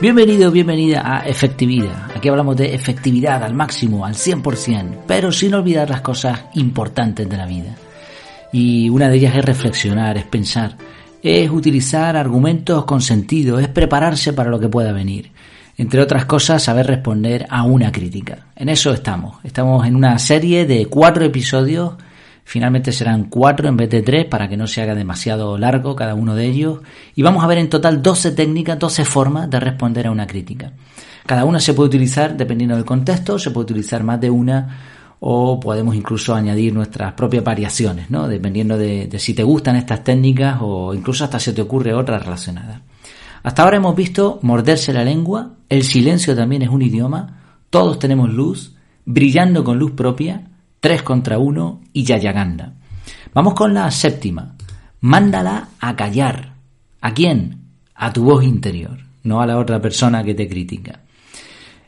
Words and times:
Bienvenido, 0.00 0.50
bienvenida 0.50 1.02
a 1.04 1.26
Efectividad. 1.26 2.10
Aquí 2.16 2.30
hablamos 2.30 2.56
de 2.56 2.74
efectividad 2.74 3.44
al 3.44 3.52
máximo, 3.52 4.06
al 4.06 4.14
100%, 4.14 5.00
pero 5.06 5.30
sin 5.30 5.52
olvidar 5.52 5.90
las 5.90 6.00
cosas 6.00 6.46
importantes 6.54 7.28
de 7.28 7.36
la 7.36 7.44
vida. 7.44 7.76
Y 8.50 8.88
una 8.88 9.10
de 9.10 9.16
ellas 9.16 9.36
es 9.36 9.44
reflexionar, 9.44 10.16
es 10.16 10.24
pensar, 10.24 10.74
es 11.22 11.50
utilizar 11.50 12.16
argumentos 12.16 12.86
con 12.86 13.02
sentido, 13.02 13.58
es 13.58 13.68
prepararse 13.68 14.32
para 14.32 14.48
lo 14.48 14.58
que 14.58 14.70
pueda 14.70 14.94
venir. 14.94 15.32
Entre 15.76 16.00
otras 16.00 16.24
cosas, 16.24 16.62
saber 16.62 16.86
responder 16.86 17.44
a 17.50 17.64
una 17.64 17.92
crítica. 17.92 18.46
En 18.56 18.70
eso 18.70 18.94
estamos. 18.94 19.36
Estamos 19.44 19.86
en 19.86 19.96
una 19.96 20.18
serie 20.18 20.64
de 20.64 20.86
cuatro 20.86 21.26
episodios 21.26 21.96
Finalmente 22.50 22.90
serán 22.90 23.26
cuatro 23.26 23.68
en 23.68 23.76
vez 23.76 23.88
de 23.90 24.02
tres 24.02 24.24
para 24.24 24.48
que 24.48 24.56
no 24.56 24.66
se 24.66 24.82
haga 24.82 24.96
demasiado 24.96 25.56
largo 25.56 25.94
cada 25.94 26.16
uno 26.16 26.34
de 26.34 26.46
ellos. 26.46 26.80
Y 27.14 27.22
vamos 27.22 27.44
a 27.44 27.46
ver 27.46 27.58
en 27.58 27.70
total 27.70 28.02
12 28.02 28.32
técnicas, 28.32 28.76
12 28.76 29.04
formas 29.04 29.48
de 29.48 29.60
responder 29.60 30.08
a 30.08 30.10
una 30.10 30.26
crítica. 30.26 30.72
Cada 31.26 31.44
una 31.44 31.60
se 31.60 31.74
puede 31.74 31.90
utilizar 31.90 32.36
dependiendo 32.36 32.74
del 32.74 32.84
contexto, 32.84 33.38
se 33.38 33.52
puede 33.52 33.66
utilizar 33.66 34.02
más 34.02 34.20
de 34.20 34.30
una 34.30 34.80
o 35.20 35.60
podemos 35.60 35.94
incluso 35.94 36.34
añadir 36.34 36.74
nuestras 36.74 37.12
propias 37.12 37.44
variaciones, 37.44 38.10
¿no? 38.10 38.26
dependiendo 38.26 38.76
de, 38.76 39.06
de 39.06 39.18
si 39.20 39.32
te 39.32 39.44
gustan 39.44 39.76
estas 39.76 40.02
técnicas 40.02 40.58
o 40.60 40.92
incluso 40.92 41.22
hasta 41.22 41.38
se 41.38 41.52
te 41.52 41.62
ocurre 41.62 41.94
otra 41.94 42.18
relacionada. 42.18 42.82
Hasta 43.44 43.62
ahora 43.62 43.76
hemos 43.76 43.94
visto 43.94 44.40
morderse 44.42 44.92
la 44.92 45.04
lengua, 45.04 45.52
el 45.68 45.84
silencio 45.84 46.34
también 46.34 46.62
es 46.62 46.68
un 46.68 46.82
idioma, 46.82 47.60
todos 47.70 48.00
tenemos 48.00 48.28
luz, 48.28 48.74
brillando 49.04 49.62
con 49.62 49.78
luz 49.78 49.92
propia, 49.92 50.49
3 50.80 51.02
contra 51.02 51.38
1 51.38 51.80
y 51.92 52.04
Yayaganda. 52.04 52.74
Vamos 53.34 53.54
con 53.54 53.74
la 53.74 53.90
séptima. 53.90 54.56
Mándala 55.00 55.68
a 55.78 55.94
callar. 55.94 56.54
¿A 57.00 57.14
quién? 57.14 57.60
A 57.94 58.12
tu 58.12 58.24
voz 58.24 58.44
interior, 58.44 58.98
no 59.22 59.40
a 59.40 59.46
la 59.46 59.58
otra 59.58 59.80
persona 59.80 60.24
que 60.24 60.34
te 60.34 60.48
critica. 60.48 61.00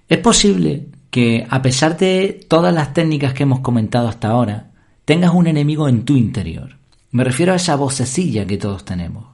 Es 0.09 0.19
posible 0.19 0.89
que, 1.11 1.47
a 1.49 1.63
pesar 1.63 1.97
de 1.97 2.41
todas 2.49 2.75
las 2.75 2.93
técnicas 2.93 3.33
que 3.33 3.45
hemos 3.45 3.61
comentado 3.61 4.09
hasta 4.09 4.29
ahora, 4.29 4.71
tengas 5.05 5.33
un 5.33 5.47
enemigo 5.47 5.89
en 5.89 6.05
tu 6.05 6.17
interior. 6.17 6.77
Me 7.11 7.25
refiero 7.25 7.53
a 7.53 7.57
esa 7.57 7.77
vocecilla 7.77 8.47
que 8.47 8.59
todos 8.59 8.85
tenemos. 8.85 9.27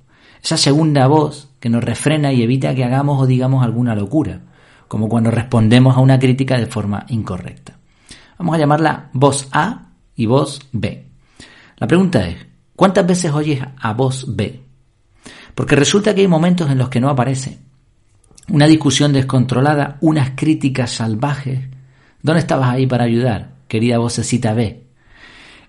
Esa 0.43 0.57
segunda 0.57 1.07
voz 1.09 1.49
que 1.61 1.69
nos 1.69 1.83
refrena 1.83 2.33
y 2.33 2.43
evita 2.43 2.75
que 2.75 2.85
hagamos 2.85 3.21
o 3.21 3.27
digamos 3.27 3.65
alguna 3.65 3.95
locura, 3.95 4.41
como 4.87 5.09
cuando 5.09 5.31
respondemos 5.31 5.97
a 5.97 6.01
una 6.01 6.19
crítica 6.19 6.59
de 6.59 6.67
forma 6.67 7.07
incorrecta. 7.09 7.78
Vamos 8.39 8.55
a 8.55 8.59
llamarla 8.59 9.11
voz 9.13 9.49
A 9.53 9.91
y 10.15 10.27
voz 10.27 10.61
B. 10.73 11.07
La 11.77 11.87
pregunta 11.87 12.27
es, 12.29 12.37
¿cuántas 12.77 13.07
veces 13.07 13.33
oyes 13.33 13.61
a 13.77 13.93
voz 13.93 14.37
B? 14.37 14.63
Porque 15.55 15.75
resulta 15.75 16.15
que 16.15 16.21
hay 16.21 16.29
momentos 16.29 16.71
en 16.71 16.79
los 16.79 16.89
que 16.89 17.01
no 17.01 17.09
aparece. 17.09 17.59
Una 18.49 18.67
discusión 18.67 19.13
descontrolada, 19.13 19.99
unas 20.01 20.31
críticas 20.37 20.93
salvajes. 20.93 21.69
¿Dónde 22.23 22.41
estabas 22.41 22.71
ahí 22.71 22.87
para 22.87 23.05
ayudar, 23.05 23.57
querida 23.67 23.99
vocecita 23.99 24.55
B? 24.55 24.87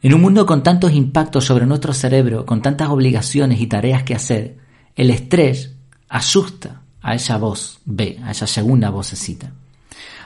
En 0.02 0.14
un 0.14 0.22
mundo 0.22 0.45
con 0.45 0.64
tantos 0.64 0.94
impactos 0.94 1.45
sobre 1.45 1.66
nuestro 1.66 1.92
cerebro, 1.92 2.45
con 2.45 2.62
tantas 2.62 2.90
obligaciones 2.90 3.59
y 3.59 3.67
tareas 3.67 4.03
que 4.03 4.16
hacer, 4.16 4.58
el 4.95 5.09
estrés 5.09 5.75
asusta 6.08 6.84
a 7.02 7.16
esa 7.16 7.38
voz 7.38 7.80
B, 7.86 8.20
a 8.23 8.31
esa 8.31 8.47
segunda 8.47 8.92
vocecita. 8.92 9.52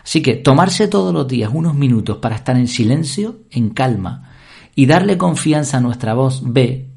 Así 0.03 0.21
que 0.21 0.35
tomarse 0.35 0.87
todos 0.87 1.13
los 1.13 1.27
días 1.27 1.51
unos 1.53 1.75
minutos 1.75 2.17
para 2.17 2.35
estar 2.35 2.57
en 2.57 2.67
silencio, 2.67 3.39
en 3.51 3.69
calma, 3.69 4.29
y 4.75 4.85
darle 4.85 5.17
confianza 5.17 5.77
a 5.77 5.81
nuestra 5.81 6.13
voz 6.13 6.41
B, 6.45 6.87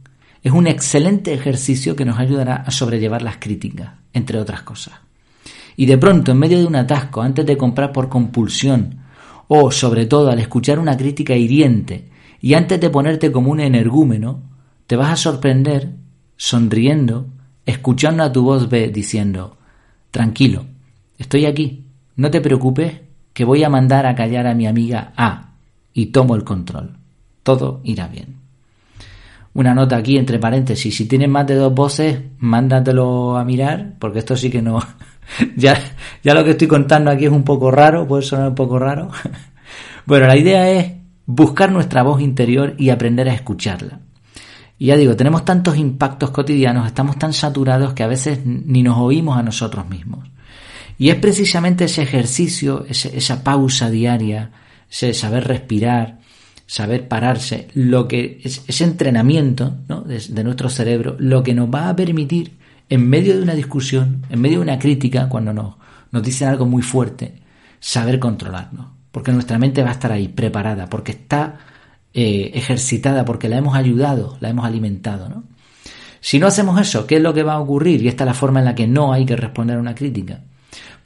es 0.43 0.53
un 0.53 0.67
excelente 0.67 1.34
ejercicio 1.34 1.97
que 1.97 2.05
nos 2.05 2.19
ayudará 2.19 2.56
a 2.56 2.71
sobrellevar 2.71 3.22
las 3.22 3.39
críticas, 3.39 3.91
entre 4.12 4.39
otras 4.39 4.62
cosas. 4.62 4.95
Y 5.77 5.87
de 5.87 5.99
pronto, 5.99 6.33
en 6.33 6.39
medio 6.39 6.59
de 6.59 6.66
un 6.66 6.77
atasco, 6.77 7.21
antes 7.21 7.45
de 7.45 7.56
comprar 7.56 7.93
por 7.93 8.09
compulsión, 8.09 9.00
o 9.49 9.71
sobre 9.71 10.06
todo 10.06 10.31
al 10.31 10.39
escuchar 10.39 10.78
una 10.78 10.97
crítica 10.97 11.34
hiriente, 11.34 12.09
y 12.41 12.55
antes 12.55 12.81
de 12.81 12.91
ponerte 12.91 13.33
como 13.33 13.50
un 13.50 13.61
energúmeno, 13.61 14.43
te 14.87 14.97
vas 14.97 15.11
a 15.11 15.16
sorprender, 15.16 15.95
sonriendo, 16.37 17.27
escuchando 17.65 18.22
a 18.22 18.33
tu 18.33 18.43
voz 18.43 18.69
B 18.69 18.89
diciendo, 18.89 19.56
tranquilo, 20.11 20.66
estoy 21.19 21.47
aquí, 21.47 21.86
no 22.16 22.31
te 22.31 22.41
preocupes, 22.41 23.00
que 23.32 23.44
voy 23.44 23.62
a 23.65 23.69
mandar 23.69 24.06
a 24.06 24.15
callar 24.15 24.47
a 24.47 24.54
mi 24.54 24.66
amiga 24.66 25.12
A 25.16 25.50
y 25.93 26.06
tomo 26.06 26.34
el 26.34 26.44
control. 26.44 26.97
Todo 27.43 27.81
irá 27.84 28.09
bien. 28.09 28.37
Una 29.53 29.75
nota 29.75 29.97
aquí 29.97 30.19
entre 30.19 30.38
paréntesis, 30.38 30.94
si 30.94 31.06
tienes 31.06 31.28
más 31.28 31.47
de 31.47 31.54
dos 31.54 31.75
voces, 31.75 32.21
mándatelo 32.38 33.37
a 33.37 33.44
mirar, 33.44 33.94
porque 33.99 34.19
esto 34.19 34.37
sí 34.37 34.50
que 34.50 34.60
no... 34.60 34.81
ya, 35.56 35.78
ya 36.22 36.34
lo 36.34 36.44
que 36.44 36.50
estoy 36.50 36.69
contando 36.69 37.10
aquí 37.10 37.27
es 37.27 37.32
un 37.32 37.44
poco 37.44 37.71
raro, 37.71 38.06
puede 38.06 38.22
sonar 38.22 38.48
un 38.48 38.54
poco 38.54 38.78
raro. 38.78 39.10
bueno, 40.06 40.27
la 40.27 40.37
idea 40.37 40.71
es 40.71 40.93
buscar 41.27 41.72
nuestra 41.72 42.03
voz 42.03 42.21
interior 42.21 42.75
y 42.78 42.91
aprender 42.91 43.28
a 43.28 43.34
escucharla. 43.34 44.00
Y 44.78 44.87
ya 44.87 44.97
digo, 44.97 45.16
tenemos 45.16 45.44
tantos 45.44 45.78
impactos 45.78 46.31
cotidianos, 46.31 46.87
estamos 46.87 47.19
tan 47.19 47.33
saturados 47.33 47.94
que 47.94 48.03
a 48.03 48.09
veces 48.09 48.41
ni 48.44 48.83
nos 48.83 48.98
oímos 48.98 49.38
a 49.38 49.43
nosotros 49.43 49.88
mismos. 49.88 50.28
Y 50.99 51.11
es 51.11 51.17
precisamente 51.17 51.84
ese 51.84 52.03
ejercicio, 52.03 52.87
esa 52.89 53.45
pausa 53.45 53.91
diaria, 53.91 54.51
ese 54.91 55.12
saber 55.12 55.47
respirar, 55.47 56.21
saber 56.67 57.07
pararse, 57.07 57.69
lo 57.75 58.09
que 58.09 58.41
ese 58.43 58.84
entrenamiento 58.84 59.77
de, 60.07 60.45
nuestro 60.45 60.71
cerebro, 60.71 61.17
lo 61.19 61.43
que 61.43 61.55
nos 61.55 61.69
va 61.69 61.91
a 61.91 61.97
permitir, 61.97 62.57
en 62.89 63.09
medio 63.09 63.37
de 63.37 63.43
una 63.43 63.55
discusión, 63.55 64.25
en 64.31 64.41
medio 64.41 64.59
de 64.59 64.62
una 64.62 64.79
crítica, 64.79 65.29
cuando 65.29 65.53
nos, 65.53 65.75
nos 66.12 66.23
dicen 66.23 66.49
algo 66.49 66.67
muy 66.67 66.83
fuerte, 66.83 67.43
saber 67.78 68.19
controlarnos. 68.19 68.87
Porque 69.13 69.33
nuestra 69.33 69.59
mente 69.59 69.83
va 69.83 69.91
a 69.91 69.93
estar 69.93 70.13
ahí, 70.13 70.28
preparada, 70.28 70.87
porque 70.89 71.13
está 71.13 71.59
eh, 72.15 72.53
ejercitada, 72.55 73.25
porque 73.25 73.49
la 73.49 73.59
hemos 73.59 73.77
ayudado, 73.77 74.39
la 74.41 74.49
hemos 74.49 74.65
alimentado. 74.65 75.28
¿no? 75.28 75.45
Si 76.21 76.39
no 76.39 76.47
hacemos 76.47 76.81
eso, 76.81 77.07
¿qué 77.07 77.17
es 77.17 77.23
lo 77.23 77.34
que 77.34 77.43
va 77.43 77.55
a 77.55 77.61
ocurrir? 77.61 78.03
Y 78.03 78.09
esta 78.09 78.25
es 78.25 78.28
la 78.28 78.34
forma 78.34 78.61
en 78.61 78.67
la 78.67 78.75
que 78.75 78.87
no 78.87 79.13
hay 79.13 79.27
que 79.27 79.37
responder 79.37 79.77
a 79.77 79.81
una 79.81 79.95
crítica 79.95 80.41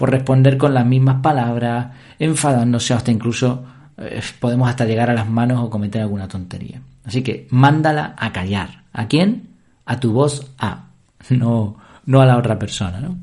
por 0.00 0.11
responder 0.11 0.56
con 0.56 0.72
las 0.72 0.87
mismas 0.87 1.21
palabras, 1.21 1.88
enfadándose 2.19 2.94
hasta 2.94 3.11
incluso 3.11 3.62
eh, 3.99 4.22
podemos 4.38 4.66
hasta 4.66 4.87
llegar 4.87 5.11
a 5.11 5.12
las 5.12 5.28
manos 5.28 5.62
o 5.62 5.69
cometer 5.69 6.00
alguna 6.00 6.27
tontería. 6.27 6.81
Así 7.05 7.22
que 7.22 7.47
mándala 7.50 8.15
a 8.16 8.33
callar. 8.33 8.84
¿A 8.94 9.09
quién? 9.09 9.50
A 9.84 10.00
tu 10.00 10.15
voz 10.15 10.53
A, 10.59 10.87
no, 11.28 11.77
no 12.06 12.21
a 12.22 12.25
la 12.25 12.39
otra 12.39 12.59
persona. 12.59 12.99
¿no? 12.99 13.19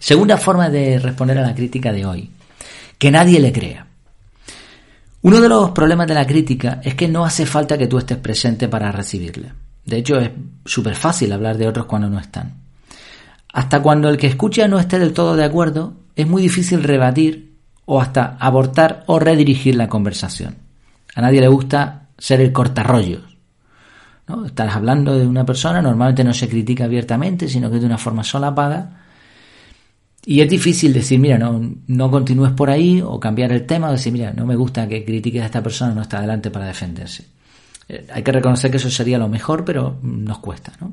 Segunda 0.00 0.36
forma 0.36 0.70
de 0.70 0.98
responder 0.98 1.38
a 1.38 1.42
la 1.42 1.54
crítica 1.54 1.92
de 1.92 2.04
hoy, 2.04 2.30
que 2.98 3.12
nadie 3.12 3.38
le 3.38 3.52
crea. 3.52 3.86
Uno 5.22 5.40
de 5.40 5.48
los 5.48 5.70
problemas 5.70 6.08
de 6.08 6.14
la 6.14 6.26
crítica 6.26 6.80
es 6.82 6.96
que 6.96 7.06
no 7.06 7.24
hace 7.24 7.46
falta 7.46 7.78
que 7.78 7.86
tú 7.86 7.98
estés 7.98 8.18
presente 8.18 8.66
para 8.66 8.90
recibirla. 8.90 9.54
De 9.84 9.98
hecho, 9.98 10.18
es 10.18 10.32
súper 10.64 10.96
fácil 10.96 11.30
hablar 11.30 11.56
de 11.56 11.68
otros 11.68 11.86
cuando 11.86 12.10
no 12.10 12.18
están. 12.18 12.65
Hasta 13.52 13.80
cuando 13.80 14.08
el 14.08 14.18
que 14.18 14.26
escucha 14.26 14.68
no 14.68 14.78
esté 14.78 14.98
del 14.98 15.12
todo 15.12 15.36
de 15.36 15.44
acuerdo, 15.44 15.94
es 16.14 16.26
muy 16.26 16.42
difícil 16.42 16.82
rebatir 16.82 17.56
o 17.84 18.00
hasta 18.00 18.36
abortar 18.38 19.04
o 19.06 19.18
redirigir 19.18 19.76
la 19.76 19.88
conversación. 19.88 20.56
A 21.14 21.22
nadie 21.22 21.40
le 21.40 21.48
gusta 21.48 22.08
ser 22.18 22.40
el 22.40 22.52
cortarrollos. 22.52 23.22
¿no? 24.28 24.44
Estás 24.44 24.74
hablando 24.74 25.16
de 25.16 25.26
una 25.26 25.46
persona, 25.46 25.80
normalmente 25.80 26.24
no 26.24 26.34
se 26.34 26.48
critica 26.48 26.84
abiertamente, 26.84 27.48
sino 27.48 27.70
que 27.70 27.78
de 27.78 27.86
una 27.86 27.98
forma 27.98 28.24
solapada. 28.24 29.04
Y 30.24 30.40
es 30.40 30.50
difícil 30.50 30.92
decir, 30.92 31.20
mira, 31.20 31.38
no, 31.38 31.76
no 31.86 32.10
continúes 32.10 32.52
por 32.52 32.68
ahí, 32.68 33.00
o 33.00 33.20
cambiar 33.20 33.52
el 33.52 33.64
tema, 33.64 33.88
o 33.88 33.92
decir, 33.92 34.12
mira, 34.12 34.32
no 34.32 34.44
me 34.44 34.56
gusta 34.56 34.88
que 34.88 35.04
critiques 35.04 35.42
a 35.42 35.46
esta 35.46 35.62
persona, 35.62 35.94
no 35.94 36.02
está 36.02 36.18
adelante 36.18 36.50
para 36.50 36.66
defenderse. 36.66 37.24
Eh, 37.88 38.08
hay 38.12 38.22
que 38.24 38.32
reconocer 38.32 38.70
que 38.70 38.78
eso 38.78 38.90
sería 38.90 39.18
lo 39.18 39.28
mejor, 39.28 39.64
pero 39.64 39.98
nos 40.02 40.38
cuesta, 40.38 40.72
¿no? 40.80 40.92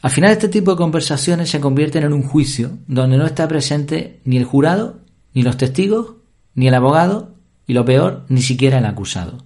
Al 0.00 0.10
final 0.10 0.30
este 0.30 0.48
tipo 0.48 0.70
de 0.70 0.76
conversaciones 0.76 1.50
se 1.50 1.60
convierten 1.60 2.04
en 2.04 2.12
un 2.12 2.22
juicio 2.22 2.78
donde 2.86 3.16
no 3.16 3.26
está 3.26 3.48
presente 3.48 4.20
ni 4.24 4.36
el 4.36 4.44
jurado, 4.44 5.00
ni 5.34 5.42
los 5.42 5.56
testigos, 5.56 6.16
ni 6.54 6.68
el 6.68 6.74
abogado 6.74 7.34
y 7.66 7.72
lo 7.72 7.84
peor, 7.84 8.24
ni 8.28 8.42
siquiera 8.42 8.78
el 8.78 8.86
acusado. 8.86 9.44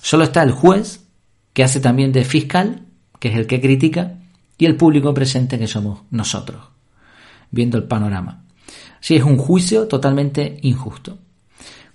Solo 0.00 0.24
está 0.24 0.42
el 0.42 0.52
juez, 0.52 1.04
que 1.52 1.62
hace 1.62 1.80
también 1.80 2.12
de 2.12 2.24
fiscal, 2.24 2.86
que 3.20 3.28
es 3.28 3.36
el 3.36 3.46
que 3.46 3.60
critica, 3.60 4.18
y 4.58 4.66
el 4.66 4.76
público 4.76 5.12
presente 5.12 5.58
que 5.58 5.66
somos 5.66 6.02
nosotros, 6.10 6.64
viendo 7.50 7.76
el 7.76 7.84
panorama. 7.84 8.44
Sí, 9.00 9.16
es 9.16 9.22
un 9.22 9.36
juicio 9.36 9.88
totalmente 9.88 10.58
injusto. 10.62 11.18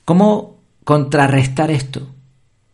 ¿Cómo 0.05 0.61
contrarrestar 0.83 1.71
esto? 1.71 2.07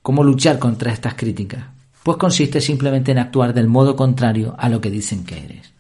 ¿Cómo 0.02 0.24
luchar 0.24 0.60
contra 0.60 0.92
estas 0.92 1.16
críticas? 1.16 1.66
Pues 2.04 2.18
consiste 2.18 2.60
simplemente 2.60 3.12
en 3.12 3.20
actuar 3.20 3.54
del 3.54 3.68
modo 3.68 3.96
contrario 3.96 4.56
a 4.58 4.70
lo 4.70 4.82
que 4.82 4.92
dicen 4.92 5.24
que 5.24 5.38
eres. 5.38 5.74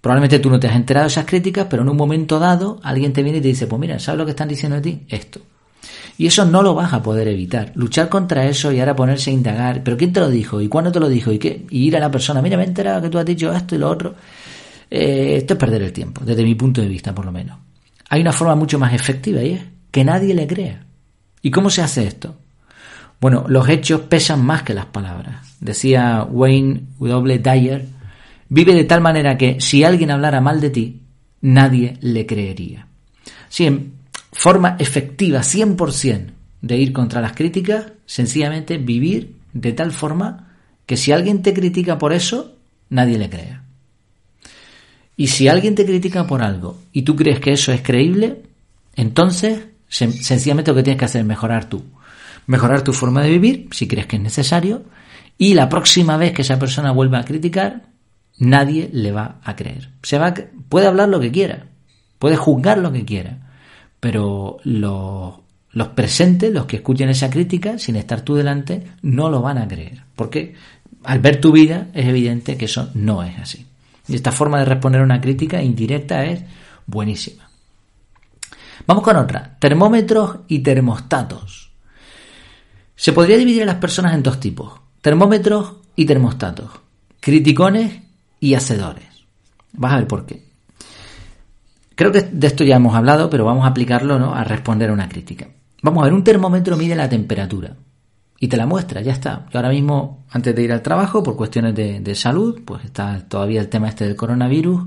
Probablemente 0.00 0.40
tú 0.40 0.50
no 0.50 0.58
te 0.58 0.66
has 0.66 0.74
enterado 0.74 1.04
de 1.04 1.12
esas 1.12 1.26
críticas, 1.26 1.66
pero 1.70 1.82
en 1.82 1.88
un 1.88 1.96
momento 1.96 2.38
dado 2.38 2.80
alguien 2.82 3.12
te 3.12 3.22
viene 3.22 3.38
y 3.38 3.42
te 3.42 3.48
dice, 3.48 3.66
pues 3.66 3.78
mira, 3.78 3.98
¿sabes 3.98 4.18
lo 4.18 4.24
que 4.24 4.32
están 4.32 4.48
diciendo 4.48 4.76
de 4.76 4.82
ti? 4.82 5.02
Esto. 5.08 5.40
Y 6.18 6.26
eso 6.26 6.44
no 6.44 6.62
lo 6.62 6.74
vas 6.74 6.92
a 6.92 7.02
poder 7.02 7.28
evitar. 7.28 7.72
Luchar 7.74 8.08
contra 8.08 8.46
eso 8.46 8.72
y 8.72 8.80
ahora 8.80 8.96
ponerse 8.96 9.30
a 9.30 9.34
indagar, 9.34 9.82
pero 9.84 9.96
¿quién 9.96 10.12
te 10.12 10.20
lo 10.20 10.28
dijo? 10.28 10.60
¿Y 10.60 10.68
cuándo 10.68 10.90
te 10.90 11.00
lo 11.00 11.08
dijo? 11.08 11.30
¿Y 11.30 11.38
qué? 11.38 11.66
Y 11.70 11.86
ir 11.86 11.96
a 11.96 12.00
la 12.00 12.10
persona, 12.10 12.42
mira, 12.42 12.56
me 12.56 12.64
he 12.64 12.66
enterado 12.66 13.00
que 13.00 13.08
tú 13.08 13.18
has 13.18 13.24
dicho 13.24 13.52
esto 13.52 13.74
y 13.74 13.78
lo 13.78 13.90
otro. 13.90 14.14
Eh, 14.90 15.36
esto 15.36 15.54
es 15.54 15.58
perder 15.58 15.82
el 15.82 15.92
tiempo, 15.92 16.24
desde 16.24 16.42
mi 16.42 16.54
punto 16.54 16.80
de 16.80 16.88
vista 16.88 17.14
por 17.14 17.24
lo 17.24 17.32
menos. 17.32 17.58
Hay 18.08 18.20
una 18.20 18.32
forma 18.32 18.54
mucho 18.54 18.78
más 18.78 18.92
efectiva 18.92 19.42
y 19.42 19.52
es 19.52 19.62
que 19.90 20.04
nadie 20.04 20.34
le 20.34 20.46
crea. 20.46 20.84
¿Y 21.40 21.50
cómo 21.50 21.70
se 21.70 21.80
hace 21.80 22.06
esto? 22.06 22.36
Bueno, 23.22 23.44
los 23.46 23.68
hechos 23.68 24.00
pesan 24.00 24.44
más 24.44 24.64
que 24.64 24.74
las 24.74 24.86
palabras. 24.86 25.54
Decía 25.60 26.26
Wayne 26.28 26.80
W. 26.98 27.38
Dyer, 27.38 27.86
vive 28.48 28.74
de 28.74 28.82
tal 28.82 29.00
manera 29.00 29.38
que 29.38 29.60
si 29.60 29.84
alguien 29.84 30.10
hablara 30.10 30.40
mal 30.40 30.60
de 30.60 30.70
ti, 30.70 31.02
nadie 31.40 31.98
le 32.00 32.26
creería. 32.26 32.88
Sí, 33.48 33.66
en 33.66 33.92
forma 34.32 34.74
efectiva, 34.80 35.38
100%, 35.38 36.32
de 36.62 36.76
ir 36.76 36.92
contra 36.92 37.20
las 37.20 37.34
críticas, 37.34 37.92
sencillamente 38.06 38.78
vivir 38.78 39.36
de 39.52 39.72
tal 39.72 39.92
forma 39.92 40.56
que 40.84 40.96
si 40.96 41.12
alguien 41.12 41.42
te 41.42 41.54
critica 41.54 41.98
por 41.98 42.12
eso, 42.12 42.56
nadie 42.88 43.18
le 43.18 43.30
crea. 43.30 43.62
Y 45.16 45.28
si 45.28 45.46
alguien 45.46 45.76
te 45.76 45.86
critica 45.86 46.26
por 46.26 46.42
algo 46.42 46.76
y 46.92 47.02
tú 47.02 47.14
crees 47.14 47.38
que 47.38 47.52
eso 47.52 47.70
es 47.70 47.82
creíble, 47.82 48.42
entonces 48.96 49.60
sencillamente 49.88 50.72
lo 50.72 50.74
que 50.74 50.82
tienes 50.82 50.98
que 50.98 51.04
hacer 51.04 51.20
es 51.20 51.26
mejorar 51.28 51.68
tú. 51.68 51.84
Mejorar 52.46 52.82
tu 52.82 52.92
forma 52.92 53.22
de 53.22 53.30
vivir, 53.30 53.68
si 53.72 53.86
crees 53.86 54.06
que 54.06 54.16
es 54.16 54.22
necesario, 54.22 54.84
y 55.38 55.54
la 55.54 55.68
próxima 55.68 56.16
vez 56.16 56.32
que 56.32 56.42
esa 56.42 56.58
persona 56.58 56.92
vuelva 56.92 57.18
a 57.18 57.24
criticar, 57.24 57.82
nadie 58.38 58.90
le 58.92 59.12
va 59.12 59.40
a 59.42 59.56
creer. 59.56 59.90
Se 60.02 60.18
va 60.18 60.34
puede 60.68 60.86
hablar 60.86 61.08
lo 61.08 61.20
que 61.20 61.32
quiera, 61.32 61.66
puede 62.18 62.36
juzgar 62.36 62.78
lo 62.78 62.92
que 62.92 63.04
quiera, 63.04 63.38
pero 64.00 64.58
los, 64.64 65.34
los 65.70 65.88
presentes, 65.88 66.52
los 66.52 66.66
que 66.66 66.76
escuchen 66.76 67.08
esa 67.08 67.30
crítica, 67.30 67.78
sin 67.78 67.96
estar 67.96 68.20
tú 68.22 68.34
delante, 68.34 68.84
no 69.02 69.30
lo 69.30 69.42
van 69.42 69.58
a 69.58 69.68
creer. 69.68 70.02
Porque 70.16 70.54
al 71.04 71.20
ver 71.20 71.40
tu 71.40 71.52
vida 71.52 71.88
es 71.94 72.06
evidente 72.06 72.56
que 72.56 72.66
eso 72.66 72.90
no 72.94 73.22
es 73.22 73.38
así. 73.38 73.66
Y 74.08 74.14
esta 74.14 74.32
forma 74.32 74.58
de 74.58 74.64
responder 74.64 75.00
a 75.00 75.04
una 75.04 75.20
crítica 75.20 75.62
indirecta 75.62 76.24
es 76.24 76.42
buenísima. 76.86 77.48
Vamos 78.86 79.04
con 79.04 79.16
otra. 79.16 79.56
Termómetros 79.58 80.38
y 80.48 80.60
termostatos. 80.60 81.71
Se 83.02 83.12
podría 83.12 83.36
dividir 83.36 83.64
a 83.64 83.66
las 83.66 83.78
personas 83.78 84.14
en 84.14 84.22
dos 84.22 84.38
tipos. 84.38 84.74
Termómetros 85.00 85.72
y 85.96 86.04
termostatos. 86.04 86.70
Criticones 87.18 88.00
y 88.38 88.54
hacedores. 88.54 89.08
Vas 89.72 89.94
a 89.94 89.96
ver 89.96 90.06
por 90.06 90.24
qué. 90.24 90.44
Creo 91.96 92.12
que 92.12 92.20
de 92.20 92.46
esto 92.46 92.62
ya 92.62 92.76
hemos 92.76 92.94
hablado, 92.94 93.28
pero 93.28 93.44
vamos 93.44 93.64
a 93.64 93.70
aplicarlo 93.70 94.20
¿no? 94.20 94.32
a 94.32 94.44
responder 94.44 94.90
a 94.90 94.92
una 94.92 95.08
crítica. 95.08 95.48
Vamos 95.82 96.00
a 96.00 96.04
ver, 96.04 96.12
un 96.12 96.22
termómetro 96.22 96.76
mide 96.76 96.94
la 96.94 97.08
temperatura 97.08 97.74
y 98.38 98.46
te 98.46 98.56
la 98.56 98.66
muestra, 98.66 99.00
ya 99.00 99.14
está. 99.14 99.46
Yo 99.52 99.58
ahora 99.58 99.70
mismo, 99.70 100.24
antes 100.30 100.54
de 100.54 100.62
ir 100.62 100.72
al 100.72 100.82
trabajo, 100.82 101.24
por 101.24 101.34
cuestiones 101.34 101.74
de, 101.74 102.14
salud, 102.14 102.60
pues 102.64 102.84
está 102.84 103.18
todavía 103.28 103.60
el 103.60 103.68
tema 103.68 103.88
este 103.88 104.04
del 104.04 104.14
coronavirus, 104.14 104.80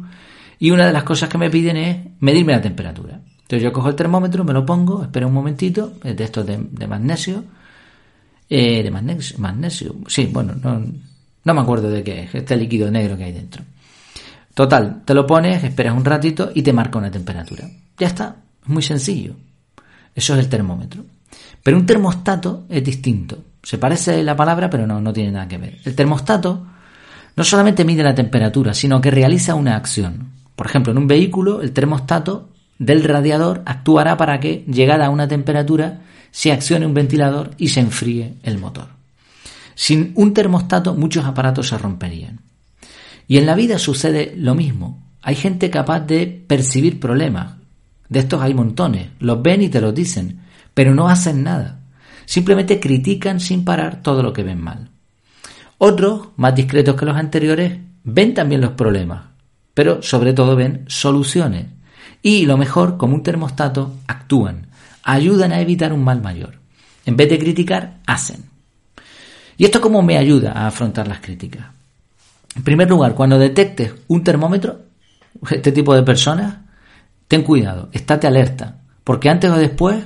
y 0.58 0.72
una 0.72 0.86
de 0.86 0.94
las 0.94 1.04
cosas 1.04 1.28
que 1.28 1.38
me 1.38 1.50
piden 1.50 1.76
es 1.76 1.98
medirme 2.22 2.54
la 2.54 2.62
temperatura. 2.62 3.20
Entonces 3.42 3.62
yo 3.62 3.74
cojo 3.74 3.90
el 3.90 3.96
termómetro, 3.96 4.46
me 4.46 4.54
lo 4.54 4.66
pongo, 4.66 5.04
espero 5.04 5.28
un 5.28 5.34
momentito, 5.34 5.92
de 6.02 6.24
estos 6.24 6.46
de, 6.46 6.88
magnesio, 6.88 7.44
eh, 8.50 8.84
de 8.84 8.92
magnesio, 8.92 9.38
magnesio, 9.40 9.96
sí, 10.08 10.30
bueno, 10.32 10.54
no, 10.62 10.84
no 11.44 11.54
me 11.54 11.62
acuerdo 11.62 11.90
de 11.90 12.04
qué 12.04 12.24
es, 12.24 12.36
este 12.36 12.56
líquido 12.56 12.90
negro 12.92 13.18
que 13.18 13.24
hay 13.24 13.32
dentro. 13.32 13.64
Total, 14.54 15.04
te 15.04 15.14
lo 15.14 15.28
pones, 15.28 15.64
esperas 15.64 15.96
un 15.96 16.06
ratito 16.06 16.52
y 16.54 16.62
te 16.62 16.74
marca 16.74 16.98
una 16.98 17.12
temperatura. 17.12 17.68
Ya 17.98 18.08
está, 18.08 18.38
es 18.64 18.70
muy 18.70 18.82
sencillo. 18.82 19.36
Eso 20.14 20.34
es 20.34 20.40
el 20.40 20.50
termómetro. 20.50 21.04
Pero 21.62 21.78
un 21.78 21.86
termostato 21.86 22.66
es 22.70 22.84
distinto. 22.84 23.38
Se 23.62 23.78
parece 23.78 24.24
la 24.24 24.36
palabra, 24.36 24.70
pero 24.70 24.88
no, 24.88 25.02
no 25.02 25.12
tiene 25.12 25.32
nada 25.32 25.48
que 25.48 25.58
ver. 25.58 25.80
El 25.84 25.94
termostato 25.94 26.66
no 27.36 27.44
solamente 27.44 27.84
mide 27.84 28.04
la 28.04 28.16
temperatura, 28.16 28.74
sino 28.74 29.02
que 29.02 29.12
realiza 29.12 29.56
una 29.56 29.76
acción. 29.76 30.32
Por 30.56 30.68
ejemplo, 30.68 30.94
en 30.94 31.00
un 31.00 31.08
vehículo, 31.08 31.62
el 31.62 31.74
termostato 31.74 32.50
del 32.78 33.04
radiador 33.04 33.64
actuará 33.66 34.18
para 34.18 34.40
que, 34.40 34.66
llegada 34.68 35.08
a 35.08 35.10
una 35.10 35.28
temperatura, 35.28 36.02
se 36.32 36.52
accione 36.52 36.86
un 36.86 36.94
ventilador 36.94 37.52
y 37.58 37.70
se 37.70 37.80
enfríe 37.80 38.36
el 38.44 38.58
motor. 38.58 38.88
Sin 39.76 40.12
un 40.16 40.34
termostato, 40.34 40.94
muchos 40.94 41.26
aparatos 41.26 41.68
se 41.70 41.78
romperían. 41.78 42.42
Y 43.28 43.38
en 43.38 43.46
la 43.46 43.56
vida 43.56 43.80
sucede 43.80 44.34
lo 44.38 44.56
mismo. 44.56 45.04
Hay 45.22 45.36
gente 45.36 45.70
capaz 45.70 46.02
de 46.02 46.28
percibir 46.48 47.00
problemas. 47.00 47.56
De 48.10 48.20
estos 48.20 48.42
hay 48.42 48.54
montones. 48.54 49.10
Los 49.20 49.42
ven 49.42 49.62
y 49.62 49.70
te 49.70 49.82
los 49.82 49.94
dicen 49.94 50.46
pero 50.76 50.94
no 50.94 51.10
hacen 51.10 51.42
nada. 51.42 51.80
Simplemente 52.26 52.80
critican 52.80 53.40
sin 53.40 53.66
parar 53.66 54.04
todo 54.04 54.22
lo 54.22 54.34
que 54.34 54.44
ven 54.44 54.62
mal. 54.62 54.90
Otros, 55.80 56.30
más 56.36 56.54
discretos 56.54 56.96
que 56.96 57.06
los 57.06 57.18
anteriores, 57.18 57.80
ven 58.04 58.34
también 58.36 58.62
los 58.62 58.72
problemas, 58.72 59.24
pero 59.74 60.04
sobre 60.04 60.34
todo 60.34 60.56
ven 60.56 60.86
soluciones. 60.88 61.68
Y 62.26 62.48
lo 62.48 62.58
mejor, 62.58 62.98
como 62.98 63.14
un 63.14 63.22
termostato, 63.22 63.94
actúan, 64.08 64.66
ayudan 65.04 65.52
a 65.52 65.62
evitar 65.62 65.94
un 65.94 66.04
mal 66.04 66.24
mayor. 66.24 66.56
En 67.06 67.16
vez 67.16 67.30
de 67.30 67.38
criticar, 67.38 68.00
hacen. 68.08 68.46
¿Y 69.58 69.66
esto 69.66 69.80
cómo 69.80 70.02
me 70.02 70.18
ayuda 70.18 70.54
a 70.54 70.66
afrontar 70.66 71.08
las 71.08 71.20
críticas? 71.20 71.68
En 72.56 72.64
primer 72.64 72.90
lugar, 72.90 73.14
cuando 73.14 73.38
detectes 73.38 73.94
un 74.08 74.24
termómetro, 74.24 74.80
este 75.52 75.72
tipo 75.72 75.94
de 75.94 76.02
personas, 76.02 76.56
ten 77.28 77.44
cuidado, 77.44 77.90
estate 77.92 78.26
alerta, 78.26 78.80
porque 79.04 79.30
antes 79.30 79.52
o 79.52 79.58
después 79.58 80.06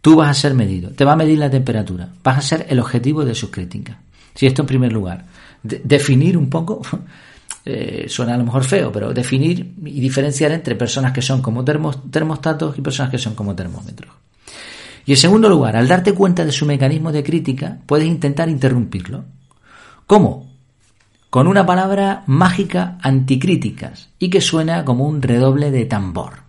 Tú 0.00 0.16
vas 0.16 0.30
a 0.30 0.34
ser 0.34 0.54
medido, 0.54 0.90
te 0.90 1.04
va 1.04 1.12
a 1.12 1.16
medir 1.16 1.38
la 1.38 1.50
temperatura, 1.50 2.08
vas 2.24 2.38
a 2.38 2.42
ser 2.42 2.66
el 2.70 2.80
objetivo 2.80 3.24
de 3.24 3.34
sus 3.34 3.50
críticas. 3.50 3.98
Si 4.34 4.46
esto 4.46 4.62
en 4.62 4.66
primer 4.66 4.92
lugar, 4.92 5.26
definir 5.62 6.38
un 6.38 6.48
poco, 6.48 6.80
eh, 7.64 8.06
suena 8.08 8.34
a 8.34 8.38
lo 8.38 8.44
mejor 8.44 8.64
feo, 8.64 8.90
pero 8.90 9.12
definir 9.12 9.74
y 9.84 10.00
diferenciar 10.00 10.52
entre 10.52 10.76
personas 10.76 11.12
que 11.12 11.22
son 11.22 11.42
como 11.42 11.64
termostatos 11.64 12.78
y 12.78 12.80
personas 12.80 13.10
que 13.10 13.18
son 13.18 13.34
como 13.34 13.54
termómetros. 13.54 14.12
Y 15.04 15.12
en 15.12 15.18
segundo 15.18 15.48
lugar, 15.48 15.76
al 15.76 15.88
darte 15.88 16.12
cuenta 16.14 16.44
de 16.44 16.52
su 16.52 16.66
mecanismo 16.66 17.12
de 17.12 17.24
crítica, 17.24 17.78
puedes 17.86 18.06
intentar 18.06 18.48
interrumpirlo. 18.48 19.24
¿Cómo? 20.06 20.50
Con 21.30 21.46
una 21.46 21.66
palabra 21.66 22.24
mágica 22.26 22.98
anticríticas 23.02 24.10
y 24.18 24.30
que 24.30 24.40
suena 24.40 24.84
como 24.84 25.06
un 25.06 25.22
redoble 25.22 25.70
de 25.70 25.84
tambor. 25.84 26.42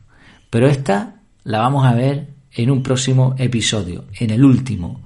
Pero 0.50 0.68
esta 0.68 1.16
la 1.44 1.60
vamos 1.60 1.86
a 1.86 1.94
ver 1.94 2.28
en 2.54 2.72
un 2.72 2.83
próximo 2.83 3.35
episodio, 3.38 4.06
en 4.19 4.31
el 4.31 4.44
último. 4.44 5.02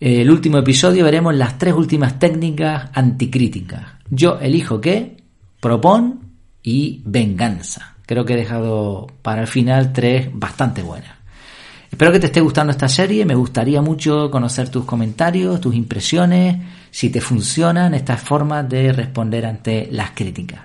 El 0.00 0.30
último 0.30 0.58
episodio 0.58 1.04
veremos 1.04 1.34
las 1.34 1.58
tres 1.58 1.74
últimas 1.74 2.18
técnicas 2.18 2.90
anticríticas. 2.92 3.91
Yo 4.14 4.38
elijo 4.42 4.78
qué, 4.78 5.16
propon 5.58 6.20
y 6.62 7.00
venganza. 7.06 7.94
Creo 8.04 8.26
que 8.26 8.34
he 8.34 8.36
dejado 8.36 9.06
para 9.22 9.40
el 9.40 9.46
final 9.46 9.94
tres 9.94 10.28
bastante 10.30 10.82
buenas. 10.82 11.12
Espero 11.90 12.12
que 12.12 12.20
te 12.20 12.26
esté 12.26 12.42
gustando 12.42 12.72
esta 12.72 12.90
serie, 12.90 13.24
me 13.24 13.34
gustaría 13.34 13.80
mucho 13.80 14.30
conocer 14.30 14.68
tus 14.68 14.84
comentarios, 14.84 15.62
tus 15.62 15.74
impresiones, 15.74 16.58
si 16.90 17.08
te 17.08 17.22
funcionan 17.22 17.94
estas 17.94 18.20
formas 18.20 18.68
de 18.68 18.92
responder 18.92 19.46
ante 19.46 19.88
las 19.90 20.10
críticas. 20.10 20.60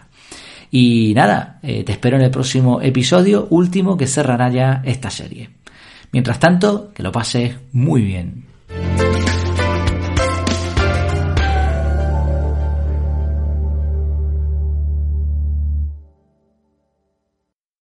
Y 0.70 1.14
nada, 1.16 1.60
eh, 1.64 1.86
te 1.86 1.94
espero 1.94 2.18
en 2.18 2.24
el 2.24 2.32
próximo 2.32 2.82
episodio, 2.82 3.48
último 3.50 3.96
que 3.96 4.08
cerrará 4.08 4.50
ya 4.50 4.82
esta 4.84 5.10
serie. 5.10 5.52
Mientras 6.12 6.38
tanto, 6.38 6.92
que 6.94 7.02
lo 7.02 7.14
pases 7.14 7.56
muy 7.72 8.02
bien. 8.02 8.44